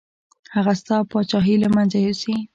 [0.55, 2.35] هغه ستا پاچاهي له منځه یوسي.